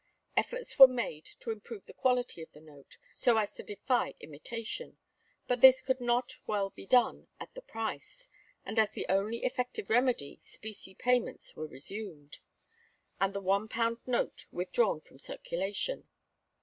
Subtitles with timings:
[0.35, 4.97] Efforts were made to improve the quality of the note, so as to defy imitation;
[5.45, 8.27] but this could not well be done at the price,
[8.65, 12.39] and, as the only effective remedy, specie payments were resumed,
[13.19, 16.07] and the one pound note withdrawn from circulation.